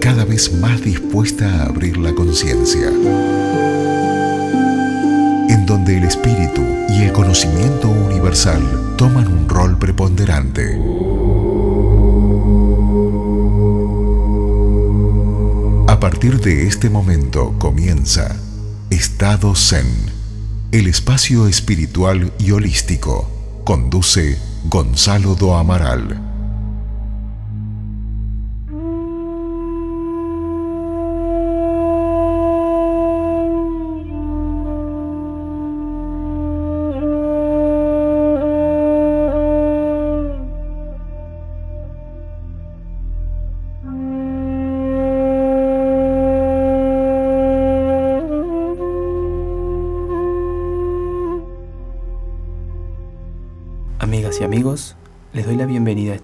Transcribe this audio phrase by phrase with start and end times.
[0.00, 2.88] cada vez más dispuesta a abrir la conciencia,
[5.48, 8.62] en donde el espíritu y el conocimiento universal
[8.96, 10.78] toman un rol preponderante.
[15.88, 18.36] A partir de este momento comienza
[18.90, 19.86] Estado Zen,
[20.72, 23.30] el espacio espiritual y holístico.
[23.64, 26.31] Conduce Gonzalo Do Amaral.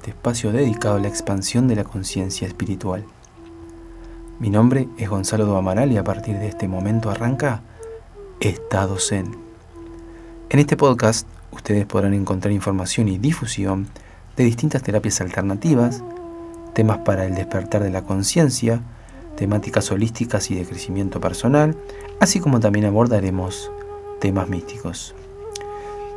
[0.08, 3.04] Este espacio dedicado a la expansión de la conciencia espiritual.
[4.38, 7.60] Mi nombre es Gonzalo do Amaral y a partir de este momento arranca
[8.40, 9.36] Estado Zen.
[10.48, 13.86] En este podcast ustedes podrán encontrar información y difusión
[14.34, 16.02] de distintas terapias alternativas,
[16.72, 18.80] temas para el despertar de la conciencia,
[19.36, 21.76] temáticas holísticas y de crecimiento personal,
[22.18, 23.70] así como también abordaremos
[24.20, 25.14] temas místicos.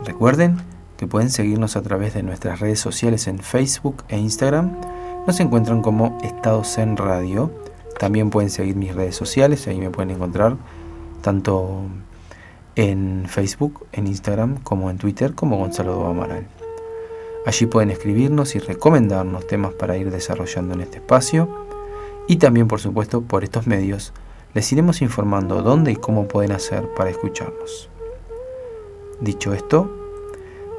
[0.06, 0.62] Recuerden
[1.02, 4.80] que pueden seguirnos a través de nuestras redes sociales en Facebook e Instagram.
[5.26, 7.50] Nos encuentran como Estado Zen Radio.
[7.98, 10.58] También pueden seguir mis redes sociales, ahí me pueden encontrar
[11.24, 11.82] tanto
[12.76, 16.46] en Facebook, en Instagram, como en Twitter, como Gonzalo Amaral.
[17.48, 21.50] Allí pueden escribirnos y recomendarnos temas para ir desarrollando en este espacio.
[22.28, 24.14] Y también, por supuesto, por estos medios
[24.54, 27.90] les iremos informando dónde y cómo pueden hacer para escucharnos.
[29.20, 30.01] Dicho esto,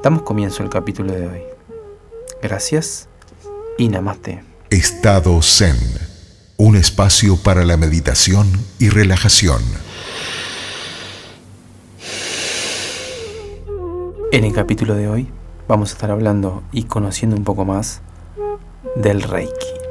[0.03, 1.41] Damos comienzo al capítulo de hoy.
[2.41, 3.07] Gracias
[3.77, 4.43] y namaste.
[4.69, 5.77] Estado Zen,
[6.57, 9.61] un espacio para la meditación y relajación.
[14.33, 15.29] En el capítulo de hoy
[15.69, 18.01] vamos a estar hablando y conociendo un poco más
[18.97, 19.82] del Reiki.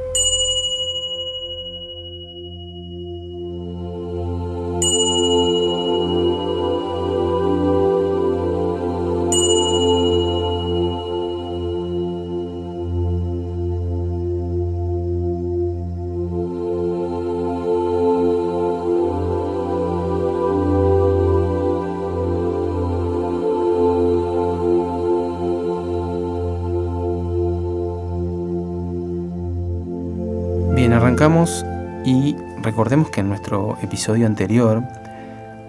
[32.03, 34.83] Y recordemos que en nuestro episodio anterior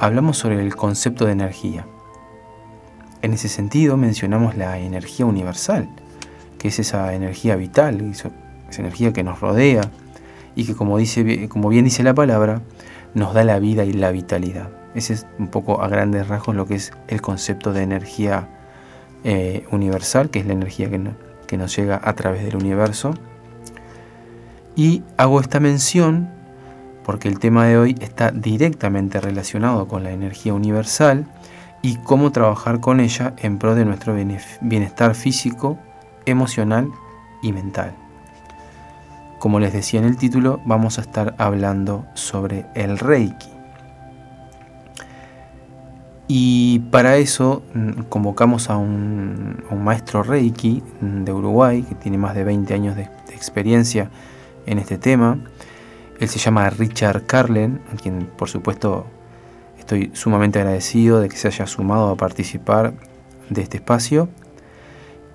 [0.00, 1.86] hablamos sobre el concepto de energía.
[3.22, 5.88] En ese sentido mencionamos la energía universal,
[6.58, 8.32] que es esa energía vital, esa
[8.78, 9.82] energía que nos rodea
[10.56, 12.60] y que como, dice, como bien dice la palabra,
[13.14, 14.70] nos da la vida y la vitalidad.
[14.96, 18.48] Ese es un poco a grandes rasgos lo que es el concepto de energía
[19.22, 21.00] eh, universal, que es la energía que,
[21.46, 23.14] que nos llega a través del universo
[24.76, 26.28] y hago esta mención
[27.04, 31.26] porque el tema de hoy está directamente relacionado con la energía universal
[31.82, 34.14] y cómo trabajar con ella en pro de nuestro
[34.62, 35.78] bienestar físico,
[36.24, 36.90] emocional
[37.42, 37.94] y mental.
[39.38, 43.50] Como les decía en el título, vamos a estar hablando sobre el Reiki.
[46.26, 52.44] Y para eso mm, convocamos a un, maestro Reiki de Uruguay, que tiene más de
[52.44, 54.08] 20 años de experiencia
[54.66, 55.38] en este tema.
[56.20, 59.06] Él se llama Richard Carlen, a quien por supuesto
[59.78, 62.94] estoy sumamente agradecido de que se haya sumado a participar
[63.50, 64.28] de este espacio.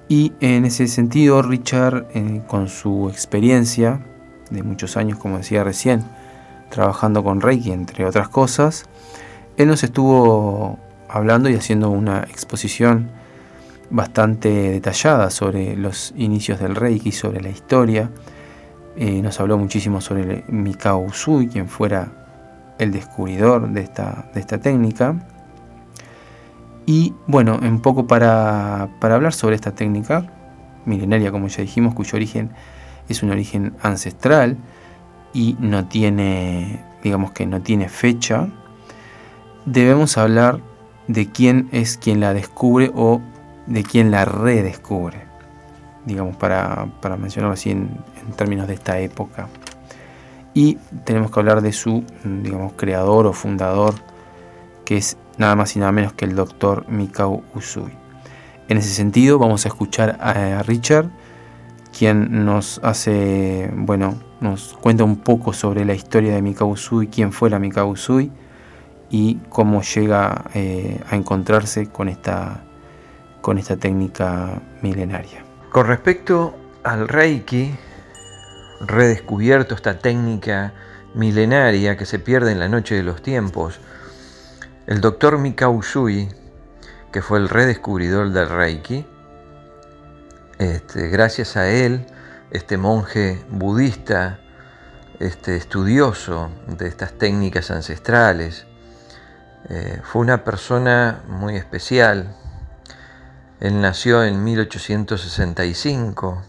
[0.07, 4.01] Y en ese sentido, Richard, eh, con su experiencia
[4.49, 6.03] de muchos años, como decía recién,
[6.69, 8.85] trabajando con Reiki, entre otras cosas,
[9.57, 13.09] él nos estuvo hablando y haciendo una exposición
[13.89, 18.09] bastante detallada sobre los inicios del Reiki, sobre la historia,
[19.01, 22.11] eh, nos habló muchísimo sobre Mikao Usui, quien fuera
[22.79, 25.15] el descubridor de esta, de esta técnica.
[26.85, 30.29] Y bueno, un poco para, para hablar sobre esta técnica
[30.83, 32.49] milenaria, como ya dijimos, cuyo origen
[33.07, 34.57] es un origen ancestral
[35.33, 38.49] y no tiene, digamos que no tiene fecha,
[39.65, 40.59] debemos hablar
[41.07, 43.21] de quién es quien la descubre o
[43.65, 45.29] de quién la redescubre
[46.05, 46.87] digamos, para,
[47.17, 47.89] mencionarlo así en,
[48.35, 49.47] términos de esta época.
[50.53, 50.75] Y
[51.05, 53.93] tenemos que hablar de su, digamos, creador o fundador,
[54.85, 57.91] que es nada más y nada menos que el doctor Mikao Usui.
[58.67, 61.09] En ese sentido, vamos a escuchar a Richard
[61.97, 67.31] quien nos hace, bueno, nos cuenta un poco sobre la historia de Mikao Usui, quién
[67.31, 68.31] fue la Mikao Usui
[69.09, 72.63] y cómo llega eh, a encontrarse con esta,
[73.41, 75.43] con esta técnica milenaria.
[75.71, 77.71] Con respecto al Reiki,
[78.79, 80.73] redescubierto esta técnica
[81.13, 83.79] milenaria que se pierde en la noche de los tiempos,
[84.87, 86.29] el doctor Mikao Usui,
[87.11, 89.05] que fue el redescubridor del Reiki,
[90.57, 92.05] este, gracias a él,
[92.51, 94.39] este monje budista,
[95.19, 98.65] este estudioso de estas técnicas ancestrales,
[99.69, 102.35] eh, fue una persona muy especial.
[103.59, 106.43] Él nació en 1865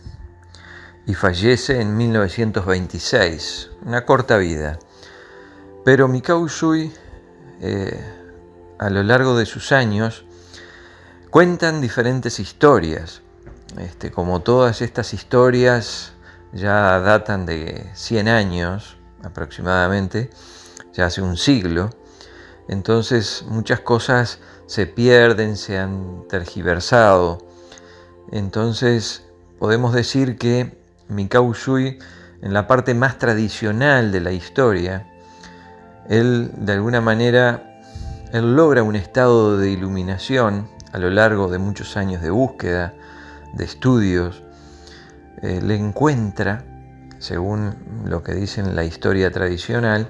[1.06, 4.78] y fallece en 1926, una corta vida.
[5.84, 6.92] Pero Mikao Usui,
[7.60, 7.98] eh,
[8.78, 10.24] a lo largo de sus años,
[11.30, 13.22] cuentan diferentes historias.
[13.78, 16.12] Este, como todas estas historias
[16.52, 20.30] ya datan de 100 años aproximadamente,
[20.92, 21.90] ya hace un siglo,
[22.68, 27.38] entonces muchas cosas se pierden, se han tergiversado.
[28.30, 29.24] Entonces
[29.58, 30.79] podemos decir que
[31.10, 31.98] Mikao Usui,
[32.42, 35.06] en la parte más tradicional de la historia,
[36.08, 37.80] él de alguna manera,
[38.32, 42.94] él logra un estado de iluminación a lo largo de muchos años de búsqueda,
[43.52, 44.42] de estudios,
[45.42, 46.64] eh, le encuentra,
[47.18, 47.74] según
[48.04, 50.08] lo que dice en la historia tradicional,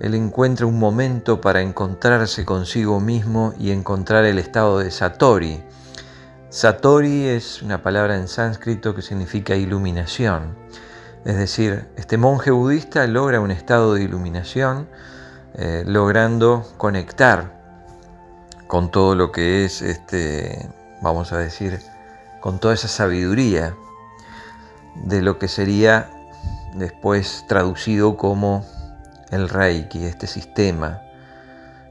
[0.00, 5.62] él encuentra un momento para encontrarse consigo mismo y encontrar el estado de Satori.
[6.54, 10.56] Satori es una palabra en sánscrito que significa iluminación.
[11.24, 14.88] Es decir, este monje budista logra un estado de iluminación,
[15.54, 17.60] eh, logrando conectar
[18.68, 20.70] con todo lo que es, este,
[21.02, 21.80] vamos a decir,
[22.40, 23.74] con toda esa sabiduría
[25.06, 26.08] de lo que sería
[26.76, 28.64] después traducido como
[29.32, 31.02] el Reiki, este sistema.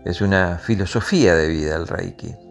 [0.06, 2.42] Es una filosofía de vida el Reiki.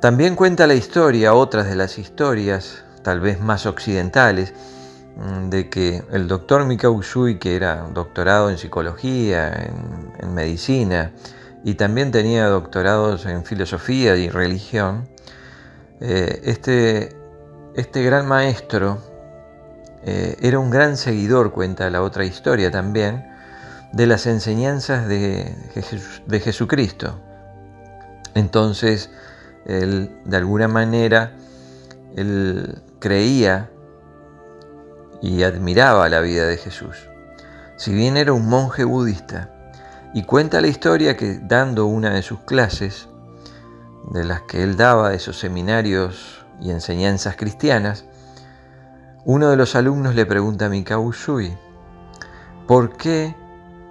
[0.00, 4.54] También cuenta la historia, otras de las historias, tal vez más occidentales,
[5.16, 9.52] mm, de que el doctor Mikao Usui, que era doctorado en psicología,
[10.20, 11.10] en, medicina,
[11.64, 15.08] y también tenía doctorados en filosofía y religión,
[16.00, 17.16] eh, este,
[17.74, 18.98] este gran maestro
[20.04, 23.26] eh, era un gran seguidor, cuenta la otra historia también,
[23.92, 25.56] de las enseñanzas de,
[26.26, 27.18] de Jesucristo.
[28.34, 29.10] Entonces,
[29.68, 31.32] él de alguna manera,
[32.16, 33.70] él creía
[35.22, 36.96] y admiraba la vida de Jesús.
[37.76, 39.54] Si bien era un monje budista,
[40.14, 43.08] y cuenta la historia que dando una de sus clases,
[44.10, 48.04] de las que él daba, esos seminarios y enseñanzas cristianas,
[49.24, 51.56] uno de los alumnos le pregunta a Mikao Usui,
[52.66, 53.36] ¿por qué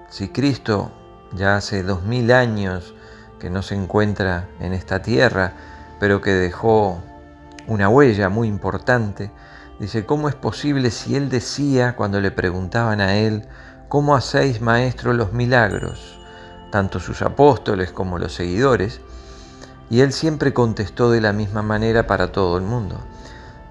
[0.10, 0.92] si Cristo
[1.34, 2.96] ya hace dos mil años
[3.40, 5.54] que no se encuentra en esta tierra,
[6.00, 7.02] pero que dejó
[7.68, 9.32] una huella muy importante,
[9.80, 13.48] dice, ¿cómo es posible si Él decía cuando le preguntaban a Él,
[13.90, 16.20] ¿cómo hacéis, maestro, los milagros?
[16.72, 19.02] Tanto sus apóstoles como los seguidores,
[19.90, 23.00] y Él siempre contestó de la misma manera para todo el mundo.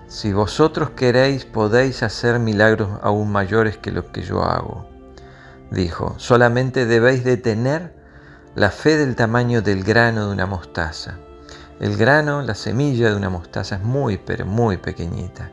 [0.09, 4.97] Si vosotros queréis, podéis hacer milagros aún mayores que los que yo hago
[5.71, 7.95] dijo, solamente debéis de tener
[8.57, 11.19] la fe del tamaño del grano de una mostaza.
[11.79, 15.51] El grano, la semilla de una mostaza es muy, pero muy pequeñita.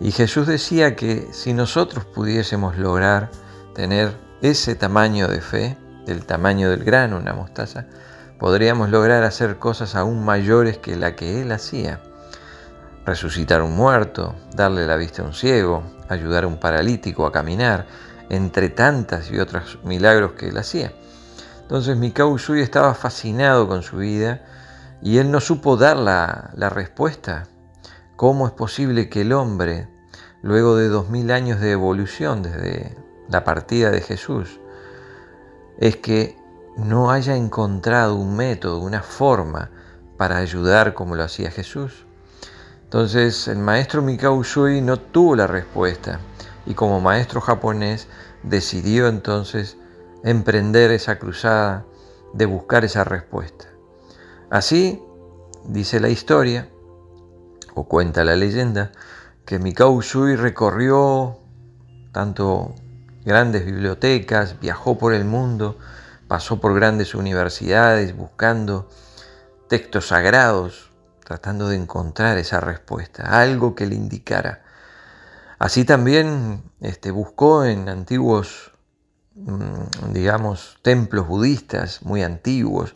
[0.00, 3.30] Y Jesús decía que si nosotros pudiésemos lograr
[3.72, 7.86] tener ese tamaño de fe, del tamaño del grano, una mostaza,
[8.40, 12.00] podríamos lograr hacer cosas aún mayores que la que Él hacía.
[13.04, 17.86] Resucitar un muerto, darle la vista a un ciego, ayudar a un paralítico a caminar,
[18.28, 20.92] entre tantas y otros milagros que él hacía.
[21.66, 24.40] Entonces Mikao Usui estaba fascinado con su vida
[25.02, 27.48] y él no supo dar la, la respuesta.
[28.14, 29.88] ¿Cómo es posible que el hombre,
[30.42, 32.96] luego de dos mil años de evolución desde
[33.28, 34.60] la partida de Jesús,
[35.78, 36.38] es que
[36.76, 39.70] no haya encontrado un método, una forma
[40.16, 42.06] para ayudar como lo hacía Jesús?
[42.84, 46.20] Entonces el maestro Mikao Usui no tuvo la respuesta
[46.64, 48.06] y como maestro japonés
[48.44, 49.76] decidió entonces
[50.26, 51.86] emprender esa cruzada
[52.34, 53.66] de buscar esa respuesta.
[54.50, 55.02] Así,
[55.64, 56.68] dice la historia,
[57.74, 58.92] o cuenta la leyenda,
[59.44, 61.38] que Mikao Usui recorrió
[62.12, 62.74] tanto
[63.24, 65.78] grandes bibliotecas, viajó por el mundo,
[66.28, 68.88] pasó por grandes universidades buscando
[69.68, 70.90] textos sagrados,
[71.24, 74.66] tratando de encontrar esa respuesta, algo que le indicara
[75.58, 78.72] Así también este, buscó en antiguos,
[80.12, 82.94] digamos, templos budistas muy antiguos,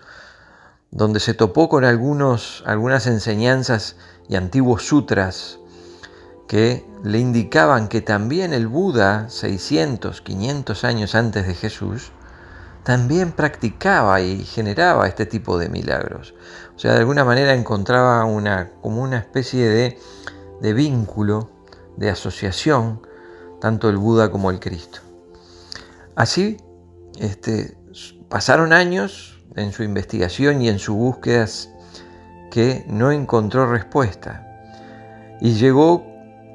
[0.91, 3.97] donde se topó con algunos, algunas enseñanzas
[4.29, 5.59] y antiguos sutras
[6.49, 12.11] que le indicaban que también el Buda, 600, 500 años antes de Jesús,
[12.83, 16.35] también practicaba y generaba este tipo de milagros.
[16.75, 19.99] O sea, de alguna manera encontraba una, como una especie de,
[20.61, 21.51] de vínculo,
[21.97, 23.07] de asociación,
[23.61, 25.10] tanto el Buda como el Cristo.
[26.15, 26.57] Así,
[27.19, 27.77] este,
[28.29, 31.71] pasaron años en su investigación y en sus búsquedas
[32.51, 34.47] que no encontró respuesta
[35.41, 36.05] y llegó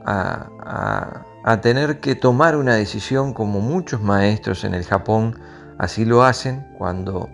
[0.05, 5.39] a, a, tener que tomar una decisión como muchos maestros en el Japón
[5.77, 7.29] así lo hacen cuando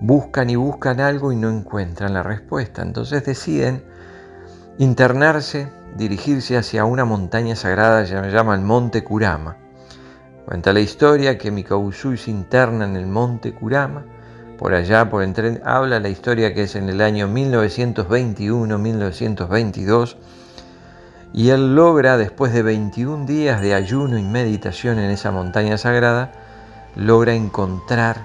[0.00, 2.82] buscan y buscan algo y no encuentran la respuesta.
[2.82, 3.84] Entonces deciden
[4.78, 9.56] internarse, dirigirse hacia una montaña sagrada que se llama el Monte Kurama.
[10.46, 14.04] Cuenta la historia que Mikao se interna en el Monte Kurama
[14.62, 20.14] por allá, por entre, habla la historia que es en el año 1921-1922,
[21.32, 26.30] y él logra, después de 21 días de ayuno y meditación en esa montaña sagrada,
[26.94, 28.24] logra encontrar,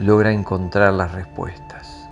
[0.00, 2.08] logra encontrar las respuestas.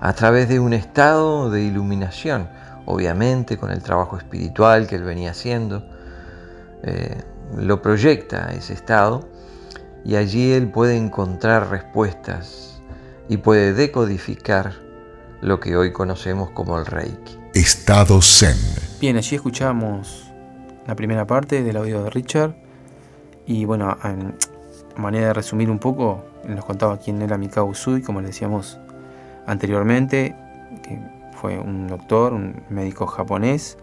[0.00, 2.48] A través de un estado de iluminación,
[2.86, 5.84] obviamente con el trabajo espiritual que él venía haciendo,
[6.82, 7.20] eh,
[7.56, 9.28] lo proyecta ese estado
[10.04, 12.82] y allí él puede encontrar respuestas
[13.28, 14.74] y puede decodificar
[15.40, 17.38] lo que hoy conocemos como el Reiki.
[17.54, 18.56] Estado Zen.
[19.00, 20.32] Bien, allí escuchamos
[20.86, 22.56] la primera parte del audio de Richard
[23.46, 24.34] y bueno, en
[24.96, 28.78] manera de resumir un poco, nos contaba quién era Mikao Usui, como le decíamos
[29.46, 30.34] anteriormente,
[30.82, 30.98] que
[31.40, 33.78] fue un doctor, un médico japonés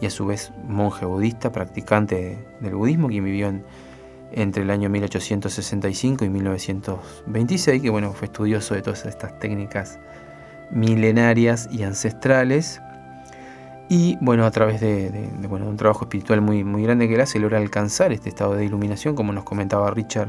[0.00, 3.64] y a su vez monje budista, practicante del budismo, quien vivió en
[4.32, 9.98] entre el año 1865 y 1926, que bueno, fue estudioso de todas estas técnicas
[10.70, 12.80] milenarias y ancestrales.
[13.88, 17.38] Y bueno, a través de, bueno, un trabajo espiritual muy, muy grande que él hace,
[17.38, 20.28] logra alcanzar este estado de iluminación, como nos comentaba Richard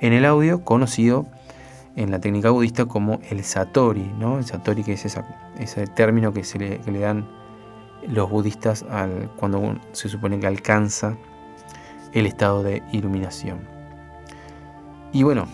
[0.00, 1.26] en el audio, conocido
[1.96, 4.38] en la técnica budista como el Satori, ¿no?
[4.38, 5.06] El Satori que es
[5.58, 7.26] ese término que, se le, que le dan
[8.08, 11.16] los budistas al, cuando se supone que alcanza
[12.12, 13.60] el estado de iluminación.
[15.12, 15.46] Y bueno,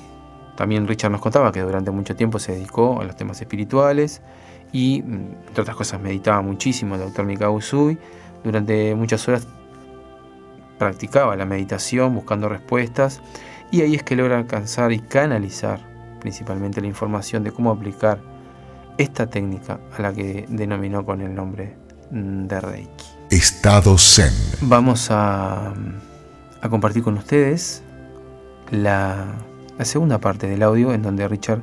[0.57, 4.23] también Richard nos contaba que durante mucho tiempo se dedicó a los temas espirituales
[4.73, 7.99] y, mm, entre otras cosas, meditaba muchísimo el doctor Mikao Usui.
[8.45, 9.47] Durante muchas horas
[10.79, 13.21] practicaba la meditación buscando respuestas
[13.71, 15.81] y ahí es que logra alcanzar y canalizar
[16.21, 18.19] principalmente la información de cómo aplicar
[18.99, 21.80] esta técnica a la que denominó con el nombre
[22.11, 23.07] de Reiki.
[23.31, 24.33] Estado Zen.
[24.63, 26.11] Vamos a mm,
[26.61, 27.83] a compartir con ustedes
[28.71, 29.27] la,
[29.83, 31.63] segunda parte del audio en donde Richard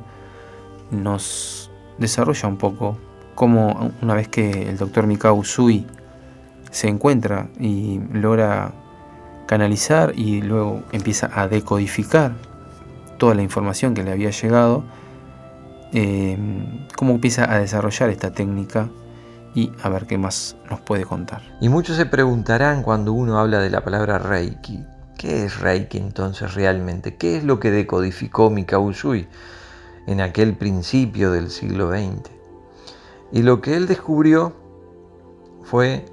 [0.90, 2.98] nos desarrolla un poco
[3.36, 5.86] cómo una vez que el doctor Mikao Usui
[6.72, 8.72] se encuentra y logra
[9.46, 12.32] canalizar y luego empieza a decodificar
[13.18, 14.82] toda la información que le había llegado,
[15.92, 16.36] eh,
[16.96, 18.88] cómo empieza a desarrollar esta técnica
[19.54, 21.42] y a ver qué más nos puede contar.
[21.60, 24.84] Y muchos se preguntarán cuando uno habla de la palabra Reiki,
[25.16, 27.16] ¿qué es Reiki entonces realmente?
[27.16, 29.28] ¿Qué es lo que decodificó Mikao Usui
[30.06, 32.30] en aquel principio del siglo XX?
[33.32, 34.56] Y lo que él descubrió
[35.62, 36.06] fue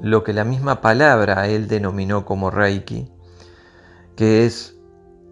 [0.00, 3.10] lo que la misma palabra él denominó como Reiki,
[4.14, 4.76] que es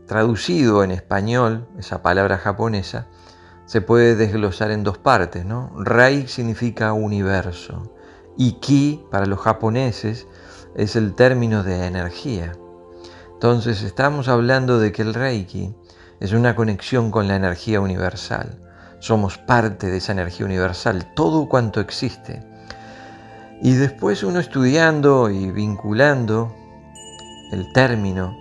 [0.06, 3.06] traducido en español, esa palabra japonesa,
[3.66, 5.70] se puede desglosar en dos partes, ¿no?
[5.76, 7.90] Rei significa universo
[8.36, 10.26] y Ki para los japoneses
[10.74, 12.52] es el término de energía.
[13.32, 15.74] Entonces estamos hablando de que el Reiki
[16.20, 18.58] es una conexión con la energía universal.
[18.98, 22.42] Somos parte de esa energía universal, todo cuanto existe.
[23.62, 26.54] Y después uno estudiando y vinculando
[27.52, 28.36] el término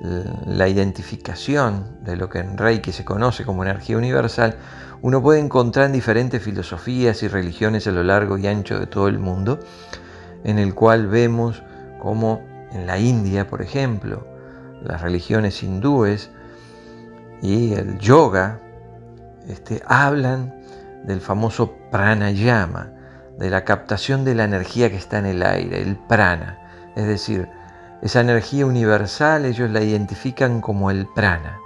[0.00, 4.56] la identificación de lo que en Reiki se conoce como energía universal,
[5.02, 9.08] uno puede encontrar en diferentes filosofías y religiones a lo largo y ancho de todo
[9.08, 9.58] el mundo,
[10.44, 11.62] en el cual vemos
[12.00, 14.26] como en la India, por ejemplo,
[14.82, 16.30] las religiones hindúes
[17.42, 18.60] y el yoga
[19.48, 20.54] este, hablan
[21.04, 22.92] del famoso pranayama,
[23.38, 26.58] de la captación de la energía que está en el aire, el prana,
[26.96, 27.48] es decir,
[28.02, 31.58] esa energía universal ellos la identifican como el prana.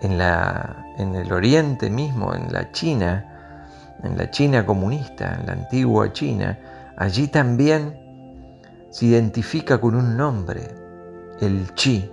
[0.00, 5.52] En, la, en el oriente mismo, en la China, en la China comunista, en la
[5.54, 6.58] antigua China,
[6.96, 7.98] allí también
[8.90, 10.68] se identifica con un nombre,
[11.40, 12.10] el chi.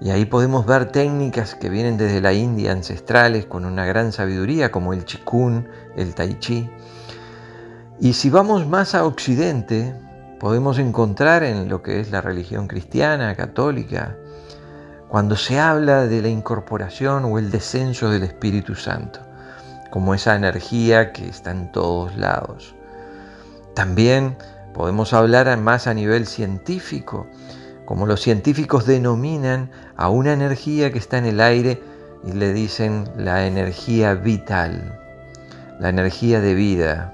[0.00, 4.70] Y ahí podemos ver técnicas que vienen desde la India ancestrales con una gran sabiduría
[4.70, 6.68] como el chikun, el tai chi.
[8.00, 9.94] Y si vamos más a occidente,
[10.44, 14.14] podemos encontrar en lo que es la religión cristiana, católica,
[15.08, 19.20] cuando se habla de la incorporación o el descenso del Espíritu Santo,
[19.90, 22.74] como esa energía que está en todos lados.
[23.74, 24.36] También
[24.74, 27.26] podemos hablar más a nivel científico,
[27.86, 31.82] como los científicos denominan a una energía que está en el aire
[32.22, 35.00] y le dicen la energía vital,
[35.80, 37.13] la energía de vida,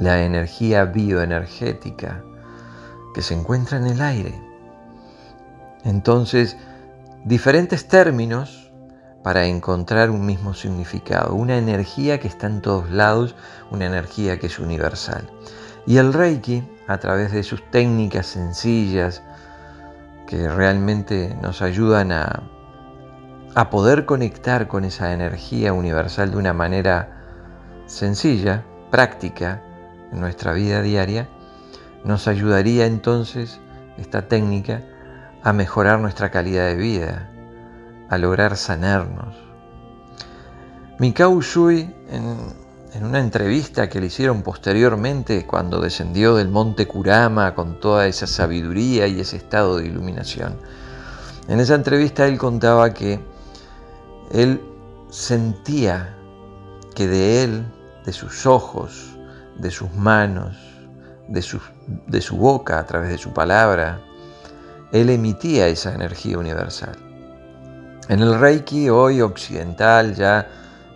[0.00, 2.22] la energía bioenergética
[3.14, 4.34] que se encuentra en el aire.
[5.84, 6.56] Entonces,
[7.24, 8.72] diferentes términos
[9.22, 13.34] para encontrar un mismo significado, una energía que está en todos lados,
[13.70, 15.30] una energía que es universal.
[15.86, 19.22] Y el Reiki, a través de sus técnicas sencillas,
[20.26, 22.50] que realmente nos ayudan a,
[23.70, 27.08] poder conectar con esa energía universal de una manera
[27.86, 29.62] sencilla, práctica,
[30.20, 31.28] nuestra vida diaria,
[32.04, 33.60] nos ayudaría entonces
[33.96, 34.82] esta técnica
[35.42, 37.30] a mejorar nuestra calidad de vida,
[38.08, 39.34] a lograr sanarnos.
[40.98, 42.36] Mikao Shui, en,
[42.94, 48.26] en, una entrevista que le hicieron posteriormente cuando descendió del monte Kurama con toda esa
[48.26, 50.56] sabiduría y ese estado de iluminación,
[51.48, 53.20] en esa entrevista él contaba que
[54.32, 54.60] él
[55.10, 56.16] sentía
[56.94, 57.66] que de él,
[58.06, 59.13] de sus ojos,
[59.58, 60.56] de sus manos,
[61.28, 61.60] de su,
[62.06, 64.00] de su boca, a través de su palabra,
[64.92, 66.96] él emitía esa energía universal.
[68.08, 70.46] En el Reiki hoy occidental, ya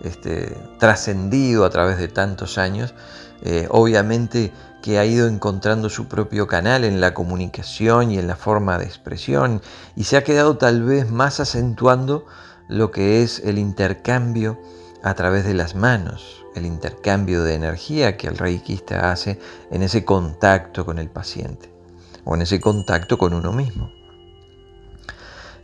[0.02, 2.94] este, trascendido a través de tantos años,
[3.42, 8.36] eh, obviamente que ha ido encontrando su propio canal en la comunicación y en la
[8.36, 9.60] forma de expresión
[9.96, 12.26] y se ha quedado tal vez más acentuando
[12.68, 14.58] lo que es el intercambio
[15.02, 19.38] a través de las manos, el intercambio de energía que el reikista hace
[19.70, 21.72] en ese contacto con el paciente
[22.24, 23.90] o en ese contacto con uno mismo.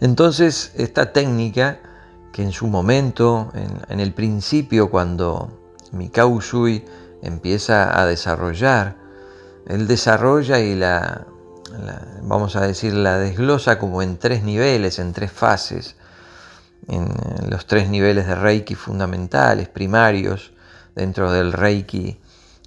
[0.01, 1.81] Entonces, esta técnica
[2.33, 3.53] que en su momento,
[3.89, 6.85] en, el principio, cuando Mikao Shui
[7.23, 8.97] empieza a desarrollar,
[9.69, 11.27] él desarrolla y la,
[12.23, 15.97] vamos a decir, la desglosa como en tres niveles, en tres fases,
[16.89, 17.09] en
[17.49, 20.54] los tres niveles de Reiki fundamentales, primarios,
[20.95, 22.21] dentro del Reiki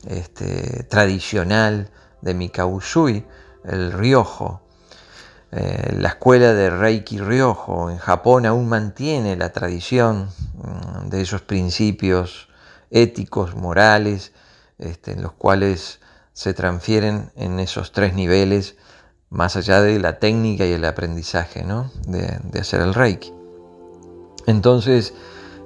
[0.06, 1.90] este, tradicional
[2.22, 3.26] de Mikao Shui,
[3.64, 4.62] el Ryojo.
[5.52, 11.42] Eh, la escuela de Reiki Ryojo en Japón aún mantiene la tradición mm, de esos
[11.42, 12.50] principios
[12.92, 14.34] éticos, morales,
[14.78, 16.00] este, en los cuales
[16.34, 18.76] se transfieren en esos tres niveles,
[19.30, 21.66] más allá de la técnica y el aprendizaje
[22.08, 23.34] de, hacer el Reiki.
[24.46, 25.14] Entonces,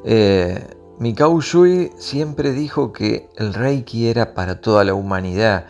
[0.05, 0.65] eh,
[1.01, 5.65] Mikao Shui siempre dijo que el Reiki era para toda la humanidad,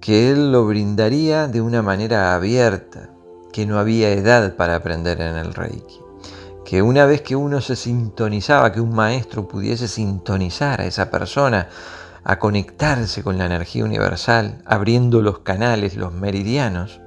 [0.00, 3.10] que él lo brindaría de una manera abierta,
[3.52, 6.00] que no había edad para aprender en el Reiki,
[6.64, 11.68] que una vez que uno se sintonizaba, que un maestro pudiese sintonizar a esa persona,
[12.24, 17.00] a conectarse con la energía universal, abriendo los canales, los meridianos,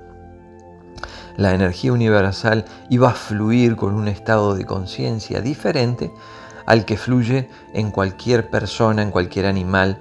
[1.35, 6.09] la energía universal iba a fluir con un estado de conciencia diferente
[6.67, 9.97] al que fluye en cualquier persona, en cualquier animal,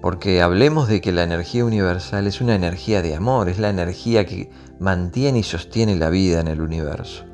[0.00, 4.24] porque hablemos de que la energía universal es una energía de amor, es la energía
[4.24, 7.24] que mantiene y sostiene la vida en el universo.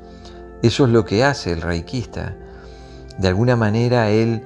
[0.61, 2.35] Eso es lo que hace el reikista.
[3.17, 4.43] De alguna manera él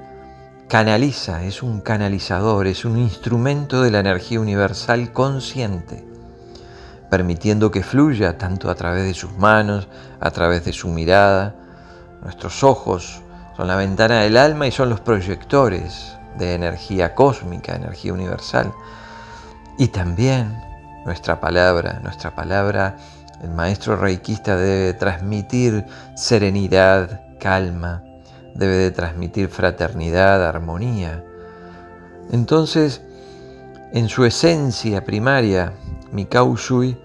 [0.68, 6.06] canaliza, es un canalizador, es un instrumento de la energía universal consciente,
[7.10, 9.88] permitiendo que fluya tanto a través de sus manos,
[10.20, 11.56] a través de su mirada,
[12.22, 13.21] nuestros ojos,
[13.56, 18.72] son la ventana del alma y son los proyectores de energía cósmica, energía universal.
[19.78, 20.56] Y también
[21.04, 22.96] nuestra palabra, nuestra palabra,
[23.42, 25.84] el maestro reikista debe transmitir
[26.14, 28.02] serenidad, calma,
[28.54, 31.24] debe de transmitir fraternidad, armonía.
[32.30, 33.02] Entonces,
[33.92, 35.72] en su esencia primaria,
[36.12, 36.96] Mikao Shui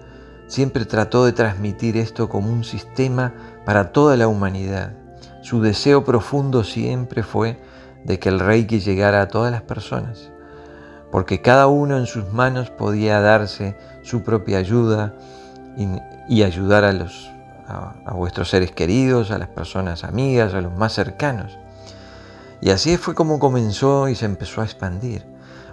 [0.46, 3.34] siempre trató de transmitir esto como un sistema
[3.64, 4.97] para toda la humanidad.
[5.48, 7.58] Su deseo profundo siempre fue
[8.04, 10.30] de que el Reiki llegara a todas las personas,
[11.10, 15.14] porque cada uno en sus manos podía darse su propia ayuda
[16.28, 17.30] y, ayudar a, los,
[17.66, 21.56] a, vuestros seres queridos, a las personas amigas, a los más cercanos.
[22.60, 25.24] Y así fue como comenzó y se empezó a expandir.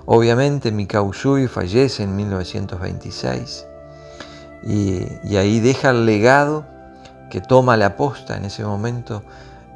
[0.05, 3.67] Obviamente Mikao Usui fallece en 1926
[4.63, 6.63] y, ahí deja el legado
[7.29, 9.21] que toma la posta en ese momento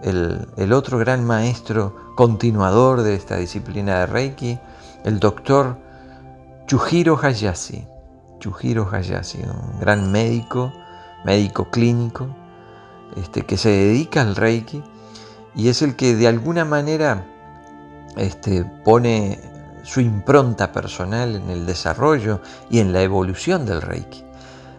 [0.04, 4.60] el, otro gran maestro continuador de esta disciplina de Reiki,
[5.04, 5.78] el doctor
[6.68, 7.88] Chujiro Hayashi.
[8.40, 10.72] Chujiro Hayashi, un gran médico,
[11.26, 12.28] médico clínico,
[13.18, 14.82] este, que se dedica al Reiki
[15.56, 17.26] y es el que de alguna manera
[18.16, 19.40] este, pone
[19.84, 24.24] su impronta personal en el desarrollo y en la evolución del Reiki.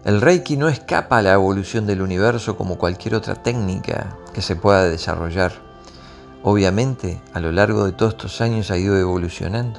[0.04, 4.56] El Reiki no escapa a la evolución del universo como cualquier otra técnica que se
[4.56, 5.52] pueda desarrollar.
[6.42, 9.78] Obviamente, a lo largo de todos estos años ha ido evolucionando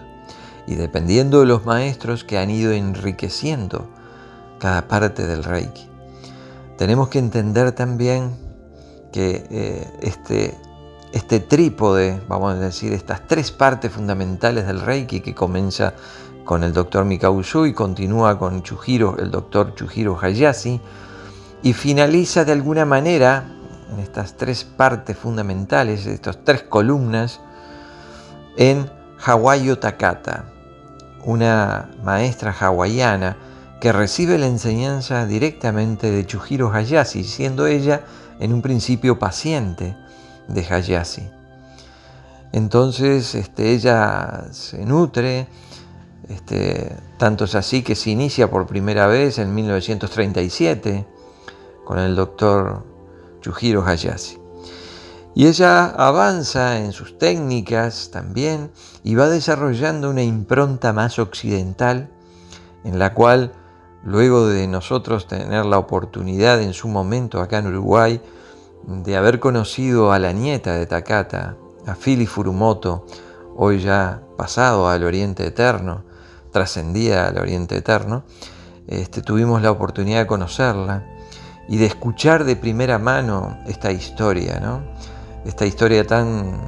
[0.67, 3.89] y dependiendo de los maestros que han ido enriqueciendo
[4.59, 5.89] cada parte del Reiki.
[6.77, 8.37] Tenemos que entender también
[9.11, 10.55] que eh, este
[11.11, 15.93] este trípode, vamos a decir, estas tres partes fundamentales del Reiki que comienza
[16.51, 20.81] con el doctor Mikao y continúa con Chujiro, el doctor Chujiro Hayashi,
[21.63, 23.45] y finaliza de alguna manera
[23.89, 27.39] en estas tres partes fundamentales, estas tres columnas,
[28.57, 28.91] en
[29.25, 30.43] Hawaii Takata,
[31.23, 33.37] una maestra hawaiana
[33.79, 38.01] que recibe la enseñanza directamente de Chujiro Hayashi, siendo ella
[38.41, 39.95] en un principio paciente
[40.49, 41.29] de Hayashi.
[42.51, 45.47] Entonces este, ella se nutre,
[46.29, 51.05] este, tanto es así que se inicia por primera vez en 1937
[51.85, 52.83] con el doctor
[53.41, 54.37] Chujiro Hayashi.
[55.33, 58.71] Y ella avanza en sus técnicas también
[59.03, 62.09] y va desarrollando una impronta más occidental
[62.83, 63.53] en la cual
[64.03, 68.21] luego de nosotros tener la oportunidad en su momento acá en Uruguay
[68.83, 71.55] de haber conocido a la nieta de Takata,
[71.85, 73.05] a Philly Furumoto,
[73.55, 76.03] hoy ya pasado al Oriente Eterno,
[76.51, 78.23] trascendida al Oriente Eterno,
[78.87, 81.03] este, tuvimos la oportunidad de conocerla
[81.67, 84.81] y de escuchar de primera mano esta historia, ¿no?
[85.45, 86.59] esta historia tan,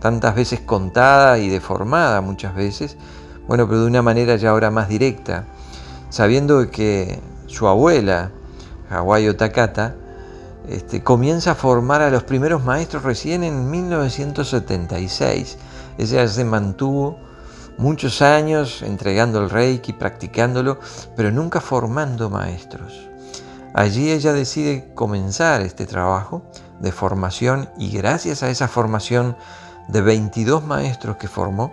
[0.00, 2.96] tantas veces contada y deformada muchas veces,
[3.46, 5.46] bueno, pero de una manera ya ahora más directa,
[6.10, 8.30] sabiendo que su abuela,
[8.90, 9.94] Hawaii Takata,
[10.68, 15.58] este, comienza a formar a los primeros maestros recién en 1976.
[15.98, 17.18] Ella se mantuvo
[17.78, 20.78] muchos años entregando el reiki, practicándolo,
[21.16, 23.08] pero nunca formando maestros.
[23.74, 26.42] Allí ella decide comenzar este trabajo
[26.80, 29.36] de formación y gracias a esa formación
[29.88, 31.72] de 22 maestros que formó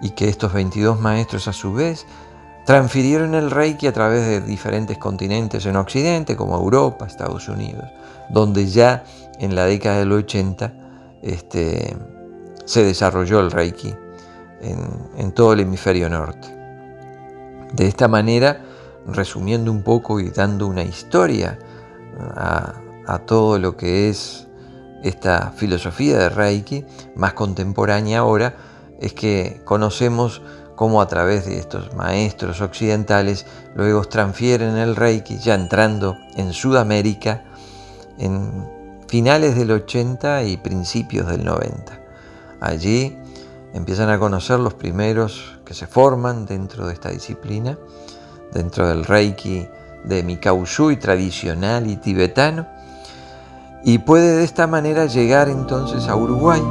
[0.00, 2.06] y que estos 22 maestros a su vez
[2.64, 7.84] transfirieron el Reiki a través de diferentes continentes en Occidente, como Europa, Estados Unidos,
[8.30, 9.04] donde ya
[9.38, 10.72] en la década del 80
[11.22, 11.96] este,
[12.64, 13.94] se desarrolló el Reiki
[14.62, 16.48] en, todo el hemisferio norte.
[17.72, 18.64] De esta manera,
[19.06, 21.58] resumiendo un poco y dando una historia
[22.36, 22.74] a,
[23.06, 24.46] a todo lo que es
[25.02, 26.84] esta filosofía de Reiki,
[27.16, 28.54] más contemporánea ahora,
[29.00, 30.42] es que conocemos
[30.76, 37.44] cómo a través de estos maestros occidentales luego transfieren el Reiki ya entrando en Sudamérica
[38.18, 38.68] en
[39.08, 42.00] finales del 80 y principios del 90.
[42.60, 43.18] Allí
[43.74, 47.78] empiezan a conocer los primeros que se forman dentro de esta disciplina,
[48.52, 49.66] dentro del Reiki
[50.04, 52.66] de Mikao Usui tradicional y tibetano,
[53.84, 56.62] y puede de esta manera llegar entonces a Uruguay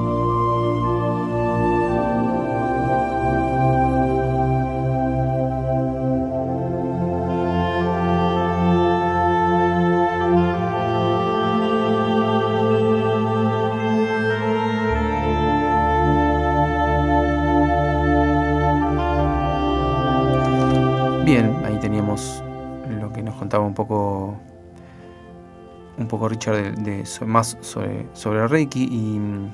[26.30, 29.54] Richard de, más sobre, sobre Reiki y mm,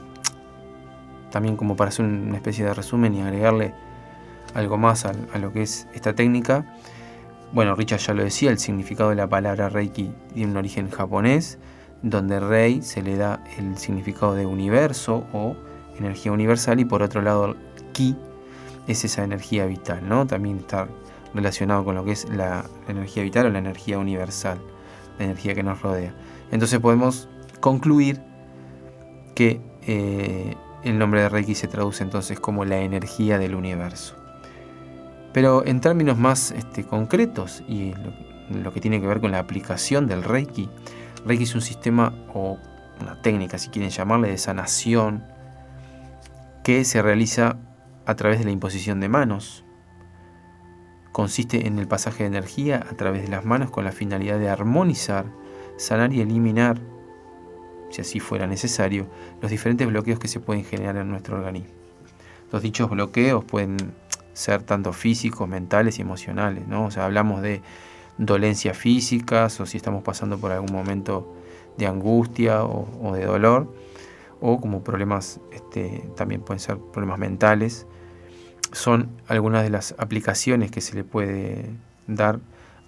[1.31, 3.73] también como para hacer una especie de resumen y agregarle
[4.53, 6.65] algo más a, lo que es esta técnica.
[7.53, 11.59] Bueno, Richard ya lo decía, el significado de la palabra Reiki tiene un origen japonés,
[12.01, 15.55] donde Rei se le da el significado de universo o
[15.97, 17.55] energía universal y por otro lado
[17.93, 18.15] Ki
[18.87, 20.27] es esa energía vital, ¿no?
[20.27, 20.87] También está
[21.33, 24.59] relacionado con lo que es la energía vital o la energía universal,
[25.19, 26.13] energía que nos rodea.
[26.51, 28.21] Entonces podemos concluir
[29.35, 34.15] que eh, el nombre de Reiki se traduce entonces como la energía del universo.
[35.33, 39.39] Pero en términos más este, concretos y lo, lo, que tiene que ver con la
[39.39, 40.69] aplicación del Reiki,
[41.25, 42.57] Reiki es un sistema o
[43.01, 45.23] una técnica, si quieren llamarle, de sanación
[46.63, 47.57] que se realiza
[48.05, 49.63] a través de la imposición de manos.
[51.17, 54.49] Consiste en el pasaje de energía a través de las manos con la finalidad de
[54.49, 55.25] armonizar,
[55.75, 56.79] sanar y eliminar,
[57.89, 59.07] si así fuera necesario,
[59.41, 61.71] los diferentes bloqueos que se pueden generar en nuestro organismo.
[62.51, 63.77] Los dichos bloqueos pueden
[64.33, 66.85] ser tanto físicos, mentales y emocionales, ¿no?
[66.85, 67.63] O sea, hablamos de
[68.19, 71.33] dolencias físicas o si estamos pasando por algún momento
[71.79, 73.73] de angustia o, de dolor,
[74.39, 77.87] o como problemas, este, también pueden ser problemas mentales,
[78.71, 81.69] son algunas de las aplicaciones que se le puede
[82.07, 82.39] dar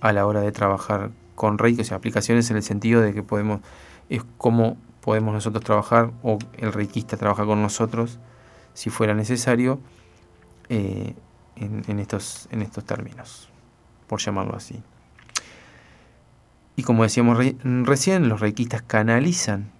[0.01, 3.23] a la hora de trabajar con Reiki, o sea, aplicaciones en el sentido de que
[3.23, 3.61] podemos,
[4.09, 8.19] es como podemos nosotros trabajar o el reikista trabaja con nosotros
[8.73, 9.79] si fuera necesario
[10.69, 11.15] eh,
[11.55, 13.49] en, estos, en estos términos,
[14.07, 14.81] por llamarlo así.
[16.75, 19.71] Y como decíamos recién, los reikistas canalizan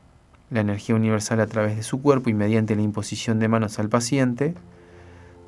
[0.50, 3.88] la energía universal a través de su cuerpo y mediante la imposición de manos al
[3.88, 4.56] paciente,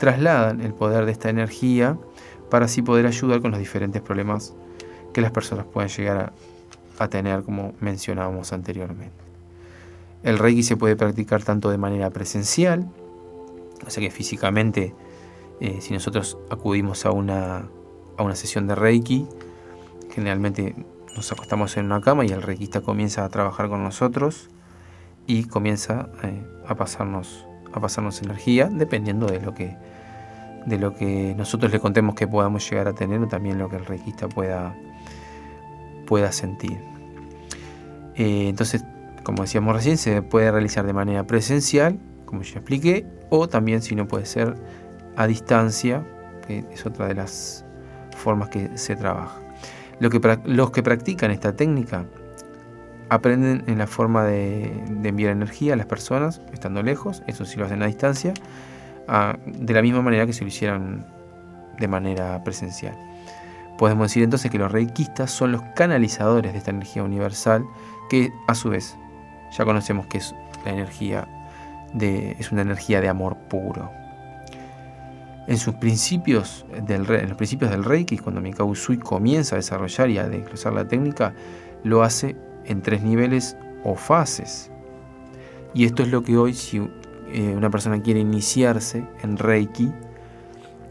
[0.01, 1.95] trasladan el poder de esta energía
[2.49, 4.55] para así poder ayudar con los diferentes problemas
[5.13, 6.33] que las personas pueden llegar
[6.97, 9.13] a, tener, como mencionábamos anteriormente.
[10.23, 12.89] El Reiki se puede practicar tanto de manera presencial,
[13.85, 14.95] o sea que físicamente,
[15.59, 17.67] eh, si nosotros acudimos a una,
[18.17, 19.27] a una sesión de Reiki,
[20.09, 20.73] generalmente
[21.15, 24.49] nos acostamos en una cama y el reikista comienza a trabajar con nosotros
[25.27, 29.77] y comienza eh, a, pasarnos, a pasarnos energía, dependiendo de lo que
[30.65, 33.77] de lo que nosotros le contemos que podamos llegar a tener o también lo que
[33.77, 34.75] el reikista pueda,
[36.05, 36.79] pueda sentir.
[38.15, 38.83] Eh, entonces,
[39.23, 41.99] como decíamos recién, se puede realizar de manera presencial
[42.31, 44.55] como ya expliqué, o también si no puede ser
[45.17, 46.07] a distancia,
[46.47, 47.65] que es otra de las
[48.17, 49.37] formas que se trabaja.
[49.99, 52.05] Lo que, los que practican esta técnica
[53.09, 54.71] aprenden en la forma de,
[55.03, 58.33] enviar energía a las personas estando lejos, eso sí lo hacen a distancia,
[59.07, 61.05] de la misma manera que si lo hicieran
[61.79, 62.95] de manera presencial.
[63.77, 67.65] Podemos decir entonces que los reikistas son los canalizadores de esta energía universal,
[68.09, 68.95] que a su vez
[69.57, 71.27] ya conocemos que es la energía
[71.99, 73.91] es una energía de amor puro.
[75.47, 80.09] En sus principios del, en los principios del Reiki, cuando Mikao Usui comienza a desarrollar
[80.09, 81.33] y a desglosar la técnica,
[81.83, 82.35] lo hace
[82.65, 84.71] en tres niveles o fases.
[85.73, 86.87] Y esto es lo que hoy, si
[87.33, 89.91] eh, una persona quiere iniciarse en Reiki,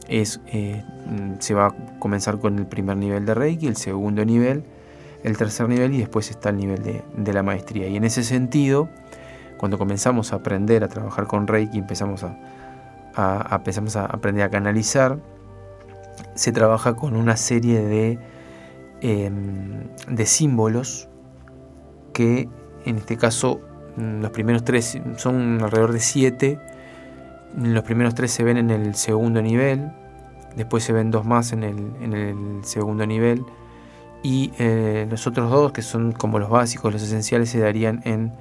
[0.09, 0.83] es, eh,
[1.38, 4.64] se va a comenzar con el primer nivel de Reiki, el segundo nivel,
[5.22, 7.87] el tercer nivel y después está el nivel de, de la maestría.
[7.88, 8.88] Y en ese sentido,
[9.59, 12.37] cuando comenzamos a aprender a trabajar con Reiki, empezamos a,
[13.14, 15.18] a, empezamos a aprender a canalizar,
[16.35, 18.18] se trabaja con una serie de,
[19.00, 21.09] em, de símbolos
[22.12, 22.48] que
[22.85, 23.69] en este caso mm,
[24.21, 26.59] los primeros tres son alrededor de siete,
[27.57, 29.91] los primeros tres se ven en el segundo nivel,
[30.57, 33.45] después se ven dos más en el, segundo nivel
[34.23, 38.33] y eh, los otros dos que son como los básicos, los esenciales se darían en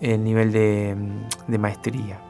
[0.00, 0.96] el nivel de,
[1.58, 2.20] maestría.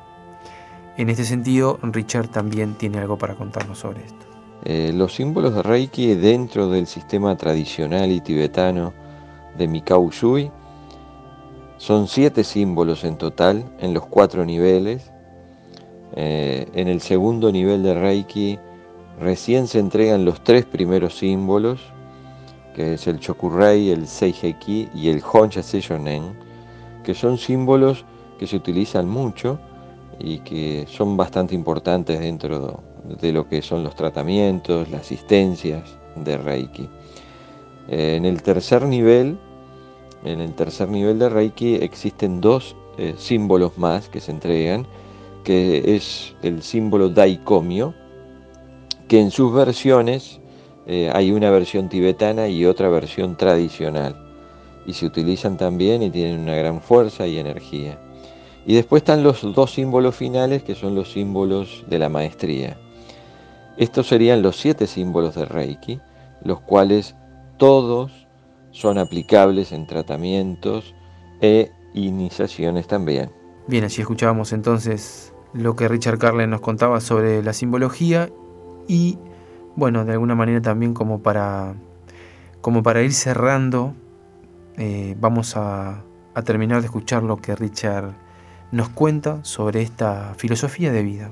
[0.97, 4.25] En este sentido, Richard también tiene algo para contarnos sobre esto.
[4.65, 8.93] Eh, los símbolos de Reiki dentro del sistema tradicional y tibetano
[9.59, 10.51] de Mikao Usui
[11.79, 15.11] son siete símbolos en total en los cuatro niveles.
[16.15, 18.59] Eh, en el segundo nivel de Reiki
[19.21, 21.81] recién se entregan los tres primeros símbolos,
[22.75, 26.47] que es el Chokurei, el Seiheki y el Honsha Seishonen
[27.07, 28.05] que son símbolos
[28.37, 29.61] que se utilizan mucho
[30.19, 35.85] y que son bastante importantes dentro de lo que son los tratamientos, las asistencias
[36.17, 36.91] de Reiki.
[37.87, 39.39] En el tercer nivel,
[40.27, 44.87] en el tercer nivel de Reiki existen dos eh, símbolos más que se entregan,
[45.45, 47.95] que es el símbolo Daikomyo,
[49.09, 50.41] que en sus versiones
[50.87, 54.17] eh, hay una versión tibetana y otra versión tradicional
[54.87, 57.99] y se utilizan también y tienen una gran fuerza y energía.
[58.67, 62.77] Y después están los dos símbolos finales que son los símbolos de la maestría.
[63.77, 66.01] Estos serían los siete símbolos de Reiki,
[66.43, 67.15] los cuales
[67.59, 68.26] todos
[68.77, 70.95] son aplicables en tratamientos
[71.41, 73.31] e iniciaciones también.
[73.67, 78.29] Bien, así escuchábamos entonces lo que Richard Carlen nos contaba sobre la simbología
[78.87, 79.19] y
[79.77, 81.75] bueno, de alguna manera también como para
[82.61, 83.95] como para ir cerrando
[84.77, 86.03] eh, vamos a,
[86.45, 88.13] terminar de escuchar lo que Richard
[88.73, 91.31] nos cuenta sobre esta filosofía de vida,